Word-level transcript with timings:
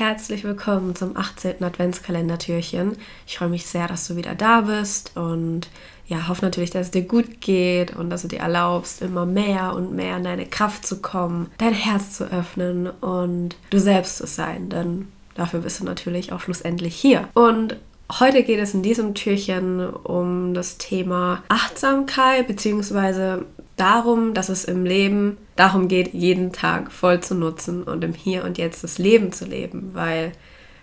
Herzlich 0.00 0.44
willkommen 0.44 0.96
zum 0.96 1.14
18. 1.14 1.62
Adventskalendertürchen. 1.62 2.96
Ich 3.26 3.36
freue 3.36 3.50
mich 3.50 3.66
sehr, 3.66 3.86
dass 3.86 4.08
du 4.08 4.16
wieder 4.16 4.34
da 4.34 4.62
bist 4.62 5.14
und 5.14 5.68
ja, 6.06 6.26
hoffe 6.26 6.42
natürlich, 6.42 6.70
dass 6.70 6.86
es 6.86 6.90
dir 6.90 7.02
gut 7.02 7.42
geht 7.42 7.94
und 7.94 8.08
dass 8.08 8.22
du 8.22 8.28
dir 8.28 8.38
erlaubst, 8.38 9.02
immer 9.02 9.26
mehr 9.26 9.74
und 9.74 9.94
mehr 9.94 10.16
in 10.16 10.24
deine 10.24 10.46
Kraft 10.46 10.86
zu 10.86 11.02
kommen, 11.02 11.50
dein 11.58 11.74
Herz 11.74 12.16
zu 12.16 12.24
öffnen 12.24 12.88
und 12.88 13.56
du 13.68 13.78
selbst 13.78 14.16
zu 14.16 14.26
sein, 14.26 14.70
denn 14.70 15.08
dafür 15.34 15.60
bist 15.60 15.80
du 15.80 15.84
natürlich 15.84 16.32
auch 16.32 16.40
schlussendlich 16.40 16.96
hier. 16.96 17.28
Und 17.34 17.76
Heute 18.18 18.42
geht 18.42 18.58
es 18.58 18.74
in 18.74 18.82
diesem 18.82 19.14
Türchen 19.14 19.88
um 19.88 20.52
das 20.52 20.78
Thema 20.78 21.44
Achtsamkeit, 21.48 22.48
beziehungsweise 22.48 23.46
darum, 23.80 24.34
dass 24.34 24.48
es 24.48 24.64
im 24.64 24.84
Leben 24.84 25.38
darum 25.56 25.88
geht, 25.88 26.12
jeden 26.12 26.52
Tag 26.52 26.92
voll 26.92 27.20
zu 27.20 27.34
nutzen 27.34 27.82
und 27.82 28.04
im 28.04 28.14
Hier 28.14 28.44
und 28.44 28.58
Jetzt 28.58 28.84
das 28.84 28.98
Leben 28.98 29.32
zu 29.32 29.44
leben, 29.46 29.90
weil 29.94 30.32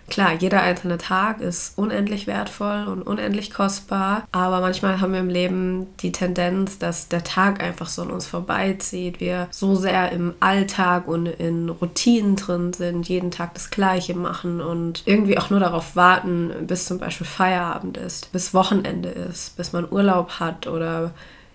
Klar, 0.08 0.32
jeder 0.32 0.62
einzelne 0.62 0.96
Tag 0.96 1.42
ist 1.42 1.76
unendlich 1.76 2.26
wertvoll 2.26 2.86
und 2.86 3.02
unendlich 3.02 3.52
kostbar, 3.52 4.26
aber 4.32 4.60
manchmal 4.60 5.00
haben 5.00 5.12
wir 5.12 5.20
im 5.20 5.28
Leben 5.28 5.86
die 5.98 6.12
Tendenz, 6.12 6.78
dass 6.78 7.08
der 7.08 7.24
Tag 7.24 7.62
einfach 7.62 7.88
so 7.88 8.02
an 8.02 8.10
uns 8.10 8.26
vorbeizieht. 8.26 9.20
Wir 9.20 9.48
so 9.50 9.74
sehr 9.74 10.10
im 10.12 10.34
Alltag 10.40 11.08
und 11.08 11.26
in 11.26 11.68
Routinen 11.68 12.36
drin 12.36 12.72
sind, 12.72 13.06
jeden 13.06 13.30
Tag 13.30 13.52
das 13.52 13.68
Gleiche 13.68 14.14
machen 14.14 14.62
und 14.62 15.02
irgendwie 15.04 15.36
auch 15.36 15.50
nur 15.50 15.60
darauf 15.60 15.94
warten, 15.94 16.52
bis 16.66 16.86
zum 16.86 16.98
Beispiel 16.98 17.26
Feierabend 17.26 17.98
ist, 17.98 18.32
bis 18.32 18.54
Wochenende 18.54 19.10
ist, 19.10 19.58
bis 19.58 19.74
man 19.74 19.90
Urlaub 19.90 20.40
hat 20.40 20.66
oder 20.66 21.12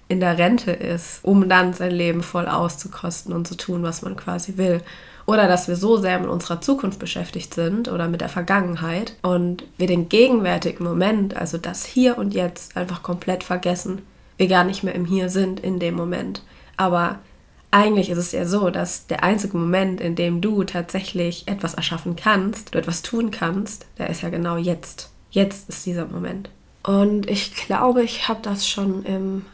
in 0.07 0.19
der 0.19 0.37
Rente 0.37 0.71
ist, 0.71 1.19
um 1.23 1.49
dann 1.49 1.73
sein 1.73 1.91
Leben 1.91 2.23
voll 2.23 2.47
auszukosten 2.47 3.33
und 3.33 3.47
zu 3.47 3.55
tun, 3.55 3.83
was 3.83 4.01
man 4.01 4.15
quasi 4.15 4.57
will. 4.57 4.81
Oder 5.25 5.47
dass 5.47 5.67
wir 5.67 5.75
so 5.75 5.97
sehr 5.97 6.19
mit 6.19 6.29
unserer 6.29 6.59
Zukunft 6.59 6.99
beschäftigt 6.99 7.53
sind 7.53 7.87
oder 7.87 8.07
mit 8.07 8.21
der 8.21 8.29
Vergangenheit 8.29 9.15
und 9.21 9.63
wir 9.77 9.87
den 9.87 10.09
gegenwärtigen 10.09 10.83
Moment, 10.83 11.37
also 11.37 11.57
das 11.57 11.85
Hier 11.85 12.17
und 12.17 12.33
Jetzt, 12.33 12.75
einfach 12.75 13.03
komplett 13.03 13.43
vergessen. 13.43 14.01
Wir 14.37 14.47
gar 14.47 14.65
nicht 14.65 14.83
mehr 14.83 14.95
im 14.95 15.05
Hier 15.05 15.29
sind 15.29 15.61
in 15.61 15.79
dem 15.79 15.95
Moment. 15.95 16.43
Aber 16.75 17.19
eigentlich 17.71 18.09
ist 18.09 18.17
es 18.17 18.31
ja 18.33 18.45
so, 18.45 18.69
dass 18.69 19.07
der 19.07 19.23
einzige 19.23 19.57
Moment, 19.57 20.01
in 20.01 20.15
dem 20.15 20.41
du 20.41 20.63
tatsächlich 20.63 21.47
etwas 21.47 21.73
erschaffen 21.73 22.15
kannst, 22.15 22.75
du 22.75 22.79
etwas 22.79 23.01
tun 23.01 23.31
kannst, 23.31 23.88
der 23.97 24.09
ist 24.09 24.21
ja 24.21 24.29
genau 24.29 24.57
jetzt. 24.57 25.11
Jetzt 25.31 25.69
ist 25.69 25.85
dieser 25.85 26.05
Moment. 26.05 26.49
Und 26.83 27.29
ich 27.29 27.55
glaube, 27.55 28.03
ich 28.03 28.27
habe 28.27 28.41
das 28.43 28.67
schon 28.67 29.03
im, 29.05 29.45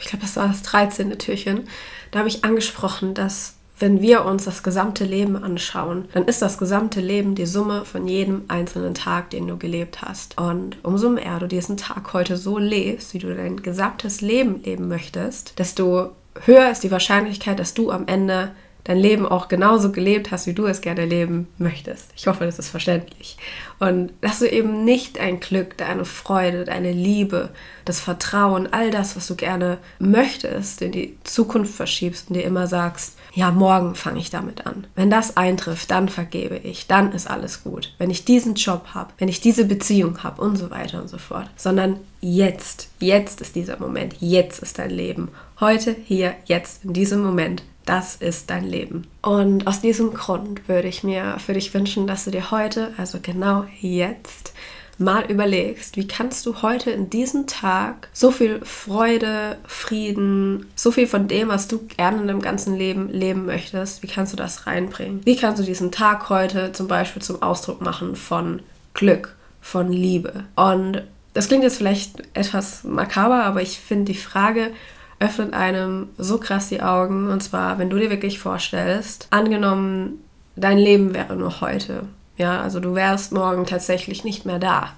ich 0.00 0.06
glaube, 0.06 0.24
das 0.24 0.36
war 0.36 0.48
das 0.48 0.62
13. 0.62 1.18
Türchen, 1.18 1.68
da 2.10 2.20
habe 2.20 2.28
ich 2.28 2.44
angesprochen, 2.44 3.14
dass 3.14 3.56
wenn 3.78 4.00
wir 4.00 4.24
uns 4.24 4.44
das 4.44 4.62
gesamte 4.62 5.04
Leben 5.04 5.36
anschauen, 5.36 6.08
dann 6.14 6.24
ist 6.24 6.40
das 6.40 6.56
gesamte 6.56 7.00
Leben 7.00 7.34
die 7.34 7.46
Summe 7.46 7.84
von 7.84 8.08
jedem 8.08 8.44
einzelnen 8.48 8.94
Tag, 8.94 9.30
den 9.30 9.46
du 9.46 9.58
gelebt 9.58 10.00
hast. 10.00 10.38
Und 10.38 10.82
umso 10.82 11.10
mehr 11.10 11.38
du 11.38 11.46
diesen 11.46 11.76
Tag 11.76 12.12
heute 12.14 12.38
so 12.38 12.56
lebst, 12.58 13.12
wie 13.12 13.18
du 13.18 13.34
dein 13.34 13.62
gesamtes 13.62 14.22
Leben 14.22 14.62
leben 14.62 14.88
möchtest, 14.88 15.58
desto 15.58 16.12
höher 16.44 16.70
ist 16.70 16.84
die 16.84 16.90
Wahrscheinlichkeit, 16.90 17.58
dass 17.58 17.74
du 17.74 17.90
am 17.90 18.06
Ende 18.06 18.52
dein 18.86 18.98
Leben 18.98 19.26
auch 19.26 19.48
genauso 19.48 19.90
gelebt 19.90 20.30
hast, 20.30 20.46
wie 20.46 20.52
du 20.52 20.66
es 20.66 20.80
gerne 20.80 21.04
leben 21.04 21.48
möchtest. 21.58 22.08
Ich 22.14 22.28
hoffe, 22.28 22.44
das 22.44 22.60
ist 22.60 22.68
verständlich. 22.68 23.36
Und 23.80 24.12
dass 24.20 24.38
du 24.38 24.48
eben 24.48 24.84
nicht 24.84 25.16
dein 25.16 25.40
Glück, 25.40 25.76
deine 25.76 26.04
Freude, 26.04 26.64
deine 26.64 26.92
Liebe, 26.92 27.50
das 27.84 27.98
Vertrauen, 27.98 28.72
all 28.72 28.92
das, 28.92 29.16
was 29.16 29.26
du 29.26 29.34
gerne 29.34 29.78
möchtest, 29.98 30.82
in 30.82 30.92
die 30.92 31.18
Zukunft 31.24 31.74
verschiebst 31.74 32.28
und 32.28 32.36
dir 32.36 32.44
immer 32.44 32.68
sagst, 32.68 33.18
ja, 33.34 33.50
morgen 33.50 33.96
fange 33.96 34.20
ich 34.20 34.30
damit 34.30 34.66
an. 34.66 34.86
Wenn 34.94 35.10
das 35.10 35.36
eintrifft, 35.36 35.90
dann 35.90 36.08
vergebe 36.08 36.56
ich, 36.56 36.86
dann 36.86 37.10
ist 37.10 37.28
alles 37.28 37.64
gut. 37.64 37.92
Wenn 37.98 38.10
ich 38.10 38.24
diesen 38.24 38.54
Job 38.54 38.86
habe, 38.94 39.12
wenn 39.18 39.28
ich 39.28 39.40
diese 39.40 39.64
Beziehung 39.64 40.22
habe 40.22 40.40
und 40.40 40.56
so 40.56 40.70
weiter 40.70 41.02
und 41.02 41.08
so 41.08 41.18
fort. 41.18 41.50
Sondern 41.56 41.98
jetzt, 42.20 42.88
jetzt 43.00 43.40
ist 43.40 43.56
dieser 43.56 43.80
Moment, 43.80 44.14
jetzt 44.20 44.62
ist 44.62 44.78
dein 44.78 44.90
Leben. 44.90 45.28
Heute, 45.58 45.96
hier, 46.04 46.34
jetzt, 46.44 46.84
in 46.84 46.92
diesem 46.92 47.20
Moment 47.22 47.64
das 47.86 48.16
ist 48.16 48.50
dein 48.50 48.64
Leben. 48.64 49.06
Und 49.22 49.66
aus 49.66 49.80
diesem 49.80 50.12
Grund 50.12 50.68
würde 50.68 50.88
ich 50.88 51.02
mir 51.02 51.38
für 51.38 51.54
dich 51.54 51.72
wünschen, 51.72 52.06
dass 52.06 52.24
du 52.24 52.30
dir 52.30 52.50
heute, 52.50 52.92
also 52.98 53.18
genau 53.22 53.64
jetzt, 53.80 54.52
mal 54.98 55.24
überlegst, 55.30 55.96
wie 55.96 56.06
kannst 56.06 56.46
du 56.46 56.62
heute 56.62 56.90
in 56.90 57.10
diesem 57.10 57.46
Tag 57.46 58.08
so 58.12 58.30
viel 58.30 58.60
Freude, 58.64 59.58
Frieden, 59.66 60.66
so 60.74 60.90
viel 60.90 61.06
von 61.06 61.28
dem, 61.28 61.48
was 61.48 61.68
du 61.68 61.86
gerne 61.86 62.22
in 62.22 62.28
deinem 62.28 62.40
ganzen 62.40 62.76
Leben 62.76 63.10
leben 63.10 63.46
möchtest, 63.46 64.02
wie 64.02 64.06
kannst 64.06 64.32
du 64.32 64.36
das 64.36 64.66
reinbringen? 64.66 65.20
Wie 65.24 65.36
kannst 65.36 65.60
du 65.60 65.64
diesen 65.64 65.92
Tag 65.92 66.28
heute 66.30 66.72
zum 66.72 66.88
Beispiel 66.88 67.22
zum 67.22 67.42
Ausdruck 67.42 67.82
machen 67.82 68.16
von 68.16 68.60
Glück, 68.94 69.36
von 69.60 69.92
Liebe? 69.92 70.44
Und 70.54 71.02
das 71.34 71.48
klingt 71.48 71.64
jetzt 71.64 71.76
vielleicht 71.76 72.22
etwas 72.32 72.82
makaber, 72.84 73.44
aber 73.44 73.60
ich 73.60 73.78
finde 73.78 74.12
die 74.12 74.18
Frage, 74.18 74.70
öffnet 75.18 75.54
einem 75.54 76.08
so 76.18 76.38
krass 76.38 76.68
die 76.68 76.82
Augen. 76.82 77.30
Und 77.30 77.42
zwar, 77.42 77.78
wenn 77.78 77.90
du 77.90 77.98
dir 77.98 78.10
wirklich 78.10 78.38
vorstellst, 78.38 79.28
angenommen, 79.30 80.24
dein 80.56 80.78
Leben 80.78 81.14
wäre 81.14 81.36
nur 81.36 81.60
heute. 81.60 82.04
Ja, 82.36 82.60
also 82.60 82.80
du 82.80 82.94
wärst 82.94 83.32
morgen 83.32 83.64
tatsächlich 83.66 84.24
nicht 84.24 84.44
mehr 84.44 84.58
da. 84.58 84.92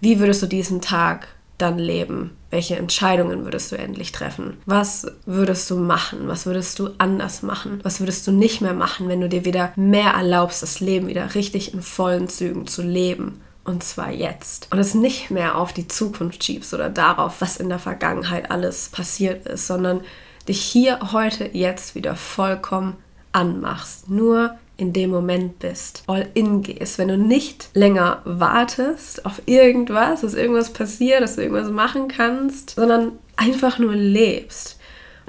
Wie 0.00 0.20
würdest 0.20 0.42
du 0.42 0.46
diesen 0.46 0.80
Tag 0.80 1.28
dann 1.58 1.78
leben? 1.78 2.36
Welche 2.50 2.76
Entscheidungen 2.76 3.44
würdest 3.44 3.70
du 3.70 3.76
endlich 3.76 4.12
treffen? 4.12 4.56
Was 4.66 5.06
würdest 5.26 5.70
du 5.70 5.76
machen? 5.76 6.26
Was 6.26 6.46
würdest 6.46 6.78
du 6.78 6.90
anders 6.98 7.42
machen? 7.42 7.80
Was 7.82 8.00
würdest 8.00 8.26
du 8.26 8.32
nicht 8.32 8.60
mehr 8.60 8.72
machen, 8.72 9.08
wenn 9.08 9.20
du 9.20 9.28
dir 9.28 9.44
wieder 9.44 9.72
mehr 9.76 10.12
erlaubst, 10.12 10.62
das 10.62 10.80
Leben 10.80 11.06
wieder 11.06 11.34
richtig 11.34 11.74
in 11.74 11.82
vollen 11.82 12.28
Zügen 12.28 12.66
zu 12.66 12.82
leben? 12.82 13.40
Und 13.70 13.84
zwar 13.84 14.10
jetzt. 14.10 14.66
Und 14.72 14.80
es 14.80 14.94
nicht 14.94 15.30
mehr 15.30 15.56
auf 15.56 15.72
die 15.72 15.86
Zukunft 15.86 16.42
schiebst 16.42 16.74
oder 16.74 16.90
darauf, 16.90 17.40
was 17.40 17.56
in 17.56 17.68
der 17.68 17.78
Vergangenheit 17.78 18.50
alles 18.50 18.88
passiert 18.88 19.46
ist, 19.46 19.68
sondern 19.68 20.00
dich 20.48 20.60
hier, 20.60 21.12
heute, 21.12 21.48
jetzt 21.52 21.94
wieder 21.94 22.16
vollkommen 22.16 22.96
anmachst. 23.30 24.10
Nur 24.10 24.58
in 24.76 24.92
dem 24.92 25.10
Moment 25.10 25.60
bist, 25.60 26.02
all 26.08 26.28
in 26.34 26.62
gehst, 26.62 26.98
wenn 26.98 27.06
du 27.06 27.16
nicht 27.16 27.70
länger 27.74 28.22
wartest 28.24 29.24
auf 29.24 29.40
irgendwas, 29.46 30.22
dass 30.22 30.34
irgendwas 30.34 30.72
passiert, 30.72 31.20
dass 31.20 31.36
du 31.36 31.42
irgendwas 31.42 31.70
machen 31.70 32.08
kannst, 32.08 32.70
sondern 32.70 33.12
einfach 33.36 33.78
nur 33.78 33.94
lebst. 33.94 34.80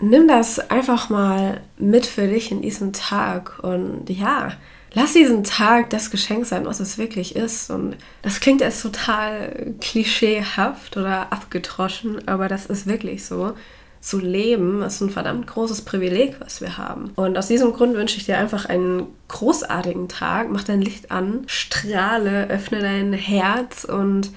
Nimm 0.02 0.28
das 0.28 0.72
einfach 0.72 1.12
mal 1.12 1.62
mit 1.78 2.08
für 2.08 2.28
dich 2.28 2.50
in 2.50 2.64
diesem 2.64 2.92
Tag 2.92 3.60
und 3.62 4.10
ja, 4.10 4.54
lass 4.94 5.14
diesen 5.14 5.44
Tag 5.44 5.90
das 5.90 6.12
Geschenk 6.12 6.46
sein, 6.46 6.66
was 6.66 6.80
es 6.80 6.98
wirklich 6.98 7.36
ist. 7.36 7.70
Und 7.70 7.96
das 8.22 8.40
klingt 8.40 8.62
jetzt 8.62 8.82
total 8.82 9.74
klischeehaft 9.80 10.98
oder 10.98 11.32
abgetroschen, 11.32 12.28
aber 12.28 12.48
das 12.48 12.66
ist 12.66 12.88
wirklich 12.88 13.26
so. 13.26 13.54
Zu 14.02 14.18
leben 14.18 14.82
ist 14.82 15.00
ein 15.02 15.12
verdammt 15.12 15.46
großes 15.46 15.84
Privileg, 15.84 16.38
was 16.40 16.60
wir 16.60 16.80
haben. 16.80 17.12
Und 17.16 17.38
aus 17.38 17.48
diesem 17.48 17.72
Grund 17.72 17.94
wünsche 17.94 18.18
ich 18.18 18.26
dir 18.26 18.40
einfach 18.40 18.66
einen 18.66 19.06
großartigen 19.28 20.10
Tag. 20.10 20.50
Mach 20.50 20.64
dein 20.64 20.82
Licht 20.82 21.12
an, 21.12 21.44
strahle, 21.46 22.48
öffne 22.48 22.80
dein 22.80 23.14
Herz 23.14 23.84
und 23.84 24.32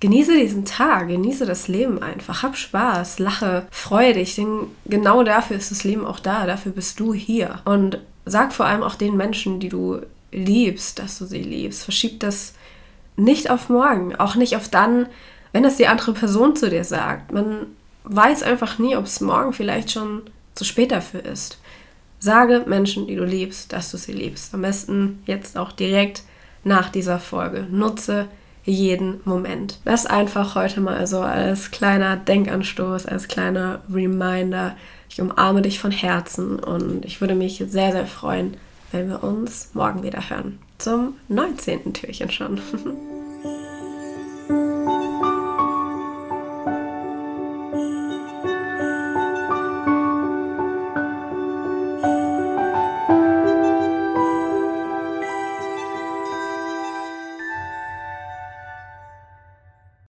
genieße 0.00 0.32
diesen 0.32 0.64
Tag, 0.64 1.08
genieße 1.08 1.44
das 1.44 1.68
Leben 1.68 2.02
einfach. 2.02 2.42
Hab 2.42 2.56
Spaß, 2.56 3.18
lache, 3.18 3.66
freue 3.70 4.14
dich, 4.14 4.34
denn 4.34 4.68
genau 4.86 5.22
dafür 5.24 5.58
ist 5.58 5.70
das 5.70 5.84
Leben 5.84 6.06
auch 6.06 6.18
da, 6.18 6.46
dafür 6.46 6.72
bist 6.72 6.98
du 6.98 7.12
hier. 7.12 7.60
Und 7.66 7.98
sag 8.26 8.52
vor 8.52 8.66
allem 8.66 8.82
auch 8.82 8.96
den 8.96 9.16
Menschen, 9.16 9.60
die 9.60 9.68
du 9.68 10.00
liebst, 10.32 10.98
dass 10.98 11.18
du 11.18 11.24
sie 11.24 11.42
liebst. 11.42 11.84
Verschieb 11.84 12.20
das 12.20 12.54
nicht 13.16 13.48
auf 13.50 13.70
morgen, 13.70 14.14
auch 14.16 14.34
nicht 14.34 14.56
auf 14.56 14.68
dann, 14.68 15.06
wenn 15.52 15.64
es 15.64 15.76
die 15.76 15.86
andere 15.86 16.12
Person 16.12 16.54
zu 16.54 16.68
dir 16.68 16.84
sagt. 16.84 17.32
Man 17.32 17.68
weiß 18.04 18.42
einfach 18.42 18.78
nie, 18.78 18.96
ob 18.96 19.06
es 19.06 19.20
morgen 19.20 19.52
vielleicht 19.52 19.92
schon 19.92 20.22
zu 20.54 20.64
spät 20.64 20.92
dafür 20.92 21.24
ist. 21.24 21.58
Sage 22.18 22.64
Menschen, 22.66 23.06
die 23.06 23.16
du 23.16 23.24
liebst, 23.24 23.72
dass 23.72 23.90
du 23.90 23.96
sie 23.96 24.12
liebst. 24.12 24.52
Am 24.52 24.62
besten 24.62 25.22
jetzt 25.26 25.56
auch 25.56 25.72
direkt 25.72 26.22
nach 26.64 26.90
dieser 26.90 27.18
Folge. 27.18 27.66
Nutze 27.70 28.26
jeden 28.66 29.20
Moment. 29.24 29.80
Das 29.84 30.06
einfach 30.06 30.54
heute 30.54 30.80
mal 30.80 31.06
so 31.06 31.20
als 31.20 31.70
kleiner 31.70 32.16
Denkanstoß, 32.16 33.06
als 33.06 33.28
kleiner 33.28 33.80
Reminder 33.92 34.76
ich 35.16 35.20
umarme 35.22 35.62
dich 35.62 35.78
von 35.78 35.90
Herzen 35.90 36.58
und 36.58 37.04
ich 37.06 37.22
würde 37.22 37.34
mich 37.34 37.56
sehr, 37.68 37.92
sehr 37.92 38.06
freuen, 38.06 38.58
wenn 38.92 39.08
wir 39.08 39.24
uns 39.24 39.70
morgen 39.72 40.02
wieder 40.02 40.28
hören. 40.28 40.58
Zum 40.76 41.14
19. 41.28 41.94
Türchen 41.94 42.30
schon. 42.30 42.60